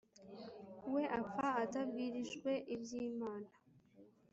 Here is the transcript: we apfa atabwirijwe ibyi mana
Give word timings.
we 0.93 1.03
apfa 1.19 1.47
atabwirijwe 1.63 2.51
ibyi 2.75 3.01
mana 3.19 3.51